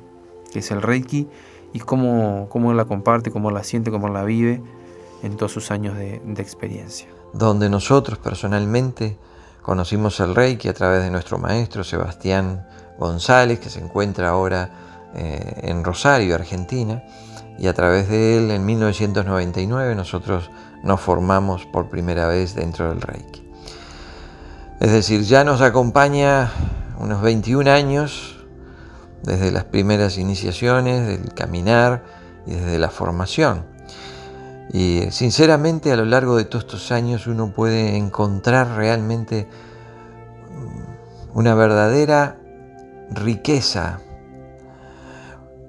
[0.50, 1.28] que es el Reiki,
[1.74, 4.62] y cómo, cómo él la comparte, cómo la siente, cómo la vive
[5.24, 7.08] en todos sus años de, experiencia.
[7.32, 9.18] Donde nosotros personalmente
[9.62, 12.66] conocimos el Reiki a través de nuestro maestro Sebastián
[12.98, 17.02] González, que se encuentra ahora eh, en Rosario, Argentina,
[17.58, 20.50] y a través de él en 1999 nosotros
[20.82, 23.42] nos formamos por primera vez dentro del Reiki.
[24.80, 26.52] Es decir, ya nos acompaña
[26.98, 28.44] unos 21 años
[29.22, 32.04] desde las primeras iniciaciones, del caminar
[32.46, 33.73] y desde la formación.
[34.72, 39.46] Y sinceramente a lo largo de todos estos años uno puede encontrar realmente
[40.50, 42.38] mm, una verdadera
[43.10, 44.00] riqueza.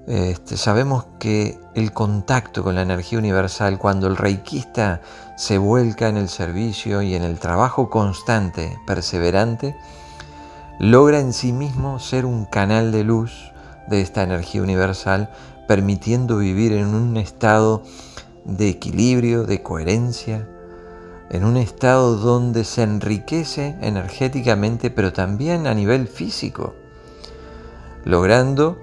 [0.06, 5.00] Este, sabemos que el contacto con la energía universal, cuando el reikista
[5.36, 9.76] se vuelca en el servicio y en el trabajo constante, perseverante,
[10.78, 13.52] logra en sí mismo ser un canal de luz
[13.88, 15.30] de esta energía universal,
[15.66, 17.82] permitiendo vivir en un estado
[18.46, 20.48] de equilibrio, de coherencia,
[21.30, 26.74] en un estado donde se enriquece energéticamente, pero también a nivel físico,
[28.04, 28.78] logrando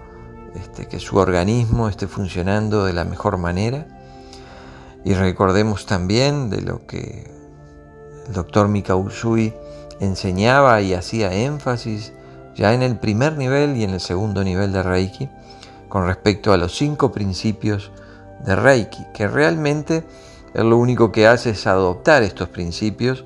[0.56, 3.88] este, que su organismo esté funcionando de la mejor manera.
[5.06, 7.32] Y recordemos también de lo que
[8.28, 9.54] el doctor Mika Usui
[10.00, 12.14] enseñaba y hacía énfasis
[12.56, 15.30] ya en el primer nivel y en el segundo nivel de Reiki
[15.90, 17.92] con respecto a los cinco principios
[18.46, 20.04] de Reiki, que realmente
[20.54, 23.26] él lo único que hace es adoptar estos principios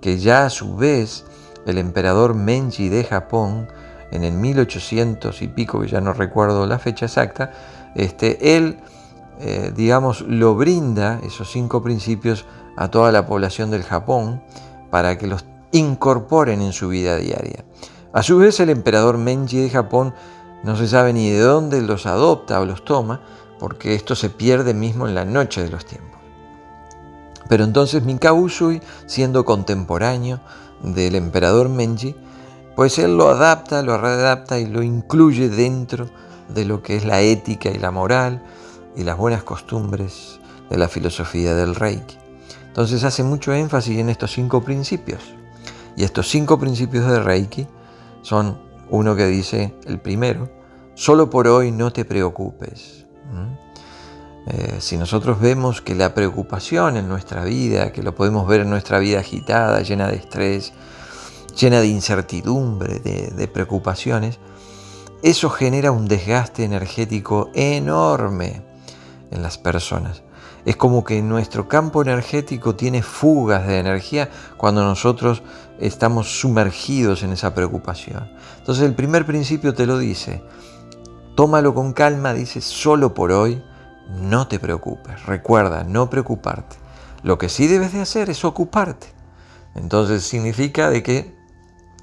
[0.00, 1.24] que ya a su vez
[1.66, 3.68] el emperador Menji de Japón
[4.10, 7.52] en el 1800 y pico, que ya no recuerdo la fecha exacta,
[7.94, 8.78] este, él,
[9.40, 12.44] eh, digamos, lo brinda, esos cinco principios,
[12.76, 14.42] a toda la población del Japón
[14.90, 17.64] para que los incorporen en su vida diaria.
[18.12, 20.14] A su vez, el emperador Menji de Japón
[20.62, 23.22] no se sabe ni de dónde los adopta o los toma,
[23.62, 26.18] porque esto se pierde mismo en la noche de los tiempos.
[27.48, 30.40] Pero entonces Mikao Usui, siendo contemporáneo
[30.82, 32.16] del emperador Menji,
[32.74, 36.10] pues él lo adapta, lo readapta y lo incluye dentro
[36.48, 38.42] de lo que es la ética y la moral
[38.96, 42.18] y las buenas costumbres de la filosofía del Reiki.
[42.66, 45.22] Entonces hace mucho énfasis en estos cinco principios.
[45.96, 47.68] Y estos cinco principios de Reiki
[48.22, 50.50] son uno que dice, el primero,
[50.94, 53.01] solo por hoy no te preocupes.
[54.46, 58.70] Eh, si nosotros vemos que la preocupación en nuestra vida, que lo podemos ver en
[58.70, 60.72] nuestra vida agitada, llena de estrés,
[61.58, 64.38] llena de incertidumbre, de, preocupaciones,
[65.22, 68.62] eso genera un desgaste energético enorme
[69.30, 70.22] en las personas.
[70.64, 75.42] Es como que nuestro campo energético tiene fugas de energía cuando nosotros
[75.80, 78.30] estamos sumergidos en esa preocupación.
[78.58, 80.42] Entonces el primer principio te lo dice,
[81.34, 83.62] tómalo con calma, dice, solo por hoy,
[84.20, 85.24] no te preocupes.
[85.26, 86.76] Recuerda, no preocuparte.
[87.22, 89.06] Lo que sí debes de hacer es ocuparte.
[89.74, 91.34] Entonces significa de que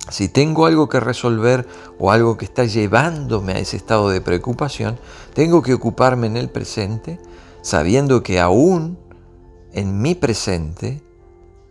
[0.10, 1.68] si tengo algo que resolver
[2.00, 4.98] o algo que está llevándome a ese estado de preocupación,
[5.34, 7.20] tengo que ocuparme en el presente,
[7.62, 8.98] sabiendo que aún
[9.74, 11.04] en mi presente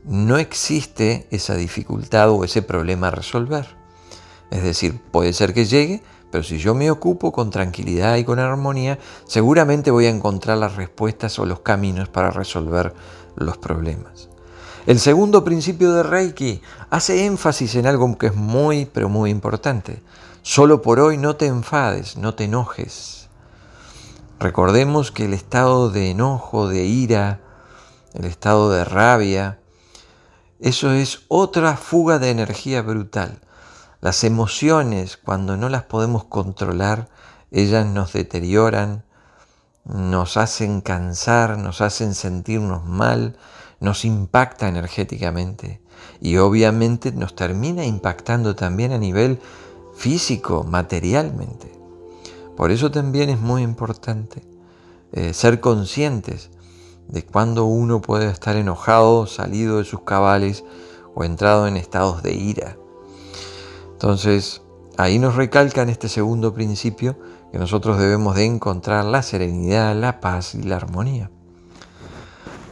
[0.04, 3.66] no existe esa dificultad o ese problema a resolver.
[4.50, 8.38] Es decir, puede ser que llegue, pero si yo me ocupo con tranquilidad y con
[8.38, 12.92] armonía, seguramente voy a encontrar las respuestas o los caminos para resolver
[13.36, 14.28] los problemas.
[14.86, 20.02] El segundo principio de Reiki hace énfasis en algo que es muy, pero muy importante.
[20.42, 23.28] Solo por hoy no te enfades, no te enojes.
[24.40, 27.40] Recordemos que el estado de enojo, de ira,
[28.14, 29.58] el estado de rabia,
[30.60, 33.40] eso es otra fuga de energía brutal.
[34.00, 37.08] Las emociones, cuando no las podemos controlar,
[37.50, 39.04] ellas nos deterioran,
[39.84, 43.36] nos hacen cansar, nos hacen sentirnos mal,
[43.80, 45.80] nos impacta energéticamente
[46.20, 49.40] y obviamente nos termina impactando también a nivel
[49.96, 51.72] físico, materialmente.
[52.56, 54.42] Por eso también es muy importante
[55.12, 56.50] eh, ser conscientes
[57.08, 60.62] de cuando uno puede estar enojado, salido de sus cabales
[61.16, 62.76] o entrado en estados de ira.
[63.98, 64.62] Entonces,
[64.96, 67.18] ahí nos recalca en este segundo principio
[67.50, 71.32] que nosotros debemos de encontrar la serenidad, la paz y la armonía.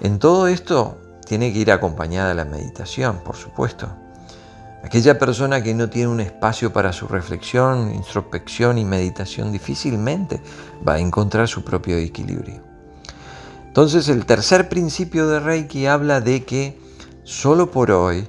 [0.02, 3.88] En todo esto tiene que ir acompañada la meditación, por supuesto.
[4.84, 10.40] Aquella persona que no tiene un espacio para su reflexión, introspección y meditación difícilmente
[10.86, 12.62] va a encontrar su propio equilibrio.
[13.66, 16.78] Entonces el tercer principio de Reiki habla de que
[17.24, 18.28] solo por hoy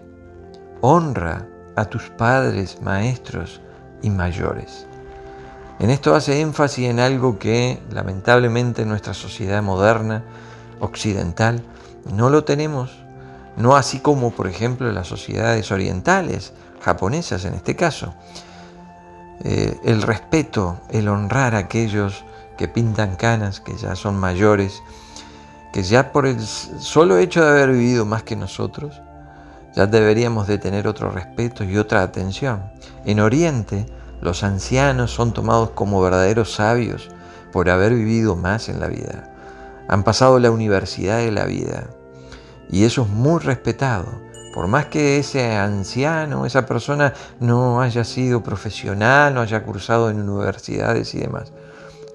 [0.81, 1.47] honra
[1.77, 3.61] a tus padres, maestros
[4.01, 4.87] y mayores.
[5.79, 10.23] En esto hace énfasis en algo que lamentablemente en nuestra sociedad moderna,
[10.79, 11.63] occidental,
[12.11, 12.97] no lo tenemos,
[13.57, 16.51] no así como por ejemplo las sociedades orientales,
[16.81, 18.13] japonesas en este caso.
[19.43, 22.25] eh, el respeto, el honrar a aquellos
[22.57, 24.81] que pintan canas, que ya son mayores,
[25.71, 28.99] que ya por el solo hecho de haber vivido más que nosotros,
[29.77, 32.63] ya deberíamos de tener otro respeto y otra atención.
[33.05, 33.85] En Oriente,
[34.21, 37.11] los ancianos son tomados como verdaderos sabios
[37.51, 39.31] por haber vivido más en la vida.
[39.87, 41.83] Han pasado la universidad de la vida
[42.71, 44.07] y eso es muy respetado.
[44.51, 50.27] Por más que ese anciano, esa persona no haya sido profesional, no haya cursado en
[50.27, 51.53] universidades y demás.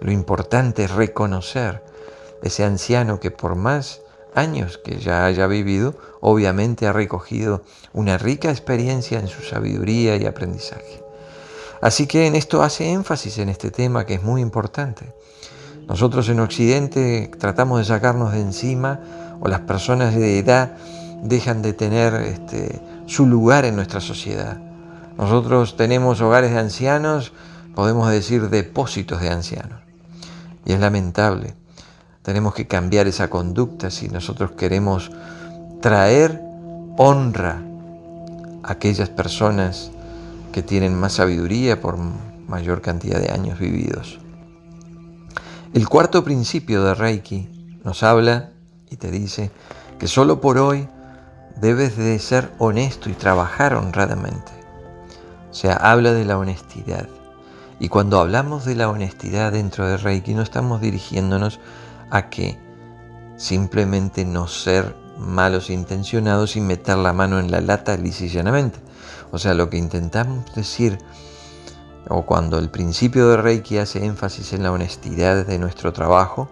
[0.01, 1.85] Lo importante es reconocer
[2.43, 4.02] ese anciano que por más
[4.35, 7.63] años que ya haya vivido, obviamente ha recogido
[7.93, 11.03] una rica experiencia en su sabiduría y aprendizaje.
[11.81, 15.13] Así que en esto hace énfasis en este tema que es muy importante.
[15.89, 19.01] Nosotros en Occidente tratamos de sacarnos de encima
[19.41, 20.77] o las personas de edad
[21.23, 24.59] dejan de tener este, su lugar en nuestra sociedad.
[25.19, 27.33] Nosotros tenemos hogares de ancianos,
[27.75, 29.81] podemos decir depósitos de ancianos.
[30.65, 31.55] Y es lamentable
[32.23, 35.11] tenemos que cambiar esa conducta si nosotros queremos
[35.81, 36.41] traer
[36.97, 37.61] honra
[38.63, 39.91] a aquellas personas
[40.53, 41.99] que tienen más sabiduría por
[42.47, 44.21] mayor cantidad de años vividos.
[45.73, 47.49] El cuarto principio de Reiki
[47.83, 48.51] nos habla
[48.91, 49.51] y te dice
[49.99, 50.87] que solo por hoy
[51.61, 54.53] debes de ser honesto y trabajar honradamente.
[55.51, 57.09] O sea, habla de la honestidad.
[57.81, 61.59] Y cuando hablamos de la honestidad dentro de Reiki no estamos dirigiéndonos
[62.13, 62.59] a que
[63.37, 68.43] simplemente no ser malos intencionados y meter la mano en la lata lisa
[69.31, 70.99] O sea, lo que intentamos decir,
[72.09, 76.51] o cuando el principio de Reiki hace énfasis en la honestidad de nuestro trabajo,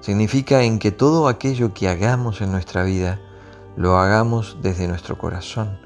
[0.00, 3.20] significa en que todo aquello que hagamos en nuestra vida
[3.76, 5.78] lo hagamos desde nuestro corazón,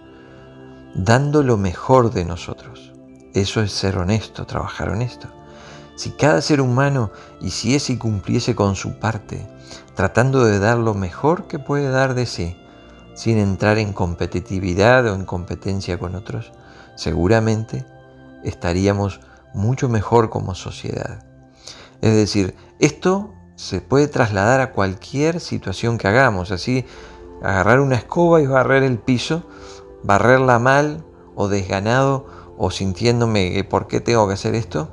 [0.95, 2.93] dando lo mejor de nosotros.
[3.35, 5.29] Eso es ser honesto, trabajar honesto.
[5.97, 9.47] Si cada ser humano hiciese y cumpliese con su parte,
[9.95, 12.57] tratando de dar lo mejor que puede dar de sí,
[13.15, 16.53] sin entrar en competitividad o en competencia con otros,
[16.97, 17.85] seguramente
[18.43, 19.21] estaríamos
[19.55, 21.25] mucho mejor como sociedad.
[22.01, 26.85] Es decir, esto se puede trasladar a cualquier situación que hagamos, así
[27.43, 29.45] agarrar una escoba y barrer el piso,
[30.03, 32.27] barrerla mal o desganado
[32.57, 34.93] o sintiéndome por qué tengo que hacer esto,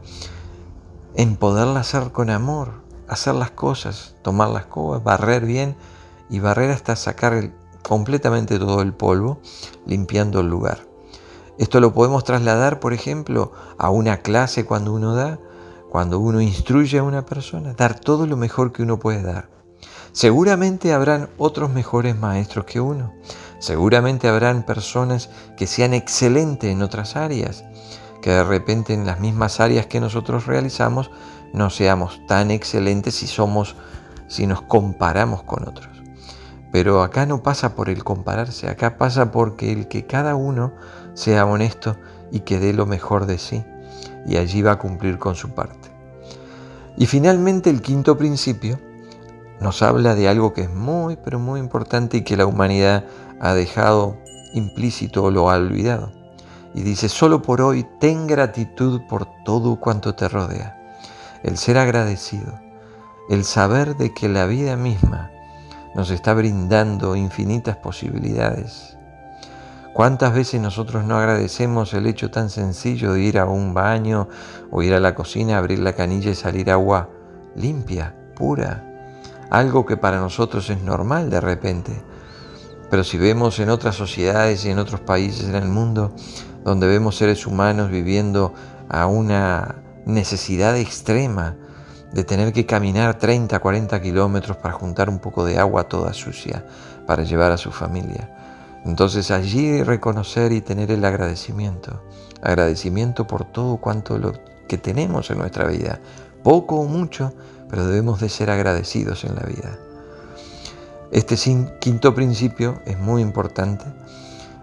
[1.16, 5.76] en poderla hacer con amor, hacer las cosas, tomar las cosas, barrer bien
[6.30, 7.52] y barrer hasta sacar
[7.82, 9.40] completamente todo el polvo,
[9.86, 10.88] limpiando el lugar.
[11.58, 15.40] Esto lo podemos trasladar, por ejemplo, a una clase cuando uno da,
[15.90, 19.50] cuando uno instruye a una persona, dar todo lo mejor que uno puede dar.
[20.12, 23.14] Seguramente habrán otros mejores maestros que uno.
[23.60, 27.66] Seguramente habrán personas que sean excelentes en otras áreas
[28.22, 31.12] que de repente en las mismas áreas que nosotros realizamos
[31.54, 33.76] no seamos tan excelentes si somos
[34.28, 35.90] si nos comparamos con otros.
[36.72, 40.74] Pero acá no pasa por el compararse, acá pasa porque el que cada uno
[41.16, 41.98] sea honesto
[42.32, 43.66] y que dé lo mejor de sí,
[44.28, 45.90] y allí va a cumplir con su parte.
[46.96, 48.80] Y finalmente el quinto principio
[49.60, 53.06] nos habla de algo que es muy, pero muy importante y que la humanidad
[53.40, 54.18] ha dejado
[54.54, 56.19] implícito o lo ha olvidado.
[56.74, 60.76] Y dice, solo por hoy ten gratitud por todo cuanto te rodea.
[61.44, 62.60] El ser agradecido,
[63.30, 65.32] el saber de que la vida misma
[65.96, 68.98] nos está brindando infinitas posibilidades.
[69.94, 74.30] ¿Cuántas veces nosotros no agradecemos el hecho tan sencillo de ir a un baño
[74.72, 77.10] o ir a la cocina, abrir la canilla y salir agua
[77.56, 78.86] limpia, pura?
[79.50, 82.02] Algo que para nosotros es normal de repente.
[82.90, 86.14] Pero si vemos en otras sociedades y en otros países en el mundo,
[86.64, 88.54] donde vemos seres humanos viviendo
[88.90, 91.56] a una necesidad extrema
[92.12, 96.66] de tener que caminar 30, 40 kilómetros para juntar un poco de agua toda sucia
[97.06, 98.36] para llevar a su familia.
[98.86, 102.04] Entonces allí reconocer y tener el agradecimiento,
[102.42, 104.34] agradecimiento por todo cuanto lo
[104.68, 106.00] que tenemos en nuestra vida,
[106.44, 107.34] poco o mucho,
[107.70, 109.78] pero debemos de ser agradecidos en la vida.
[111.12, 111.36] Este
[111.80, 113.86] quinto principio es muy importante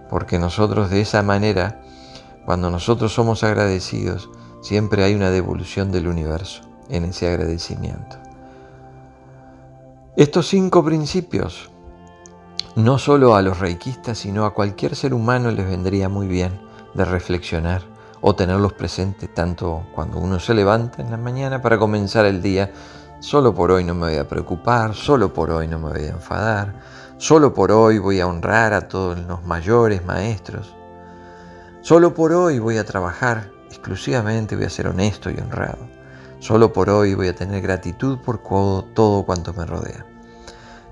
[0.08, 1.82] porque nosotros de esa manera
[2.46, 4.30] cuando nosotros somos agradecidos,
[4.62, 8.16] siempre hay una devolución del universo en ese agradecimiento.
[10.16, 11.70] Estos cinco principios,
[12.76, 16.60] no solo a los reikistas, sino a cualquier ser humano les vendría muy bien
[16.94, 17.82] de reflexionar
[18.20, 22.72] o tenerlos presentes tanto cuando uno se levanta en la mañana para comenzar el día.
[23.18, 26.10] Solo por hoy no me voy a preocupar, solo por hoy no me voy a
[26.10, 26.74] enfadar,
[27.18, 30.76] solo por hoy voy a honrar a todos los mayores maestros,
[31.86, 35.88] Solo por hoy voy a trabajar exclusivamente voy a ser honesto y honrado.
[36.40, 40.04] Solo por hoy voy a tener gratitud por todo cuanto me rodea.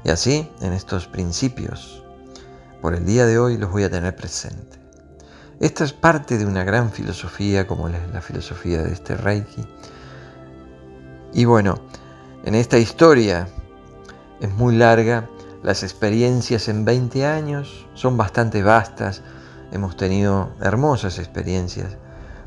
[0.04, 2.04] Y así, en estos principios,
[2.80, 4.78] por el día de hoy los voy a tener presente.
[5.58, 9.66] Esta es parte de una gran filosofía como la, la filosofía de este Reiki.
[11.32, 11.74] Y bueno,
[12.44, 13.48] en esta historia
[14.38, 15.28] es muy larga,
[15.64, 19.24] las experiencias en 20 años son bastante vastas,
[19.74, 21.96] hemos tenido hermosas experiencias,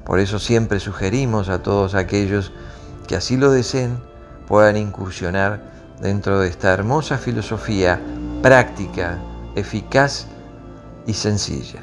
[0.06, 2.52] por eso siempre sugerimos a todos aquellos
[3.08, 4.00] que así lo deseen
[4.48, 5.62] puedan incursionar
[6.02, 8.00] dentro de esta hermosa filosofía
[8.42, 9.18] práctica,
[9.56, 10.28] eficaz
[11.06, 11.82] y sencilla.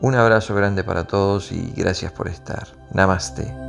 [0.00, 2.66] Un abrazo grande para todos y gracias por estar.
[2.92, 3.63] Namaste.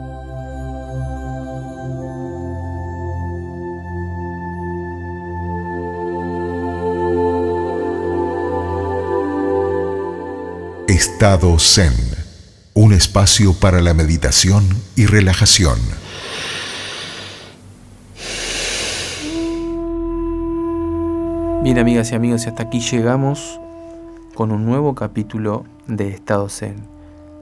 [10.95, 11.91] Estado Zen,
[12.73, 14.63] un espacio para la meditación
[14.95, 15.77] y relajación.
[21.63, 23.59] Bien amigas y amigos, hasta aquí llegamos
[24.35, 26.87] con un nuevo capítulo de Estado Zen.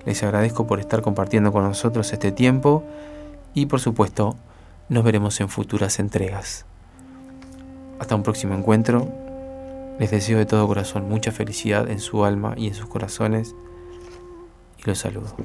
[0.04, 2.84] Les agradezco por estar compartiendo con nosotros este tiempo
[3.54, 4.36] y por supuesto
[4.90, 6.66] nos veremos en futuras entregas.
[8.00, 9.23] Hasta un próximo encuentro.
[10.00, 13.56] Les deseo de todo corazón mucha felicidad en su alma y en sus corazones
[14.78, 15.36] y los saludo.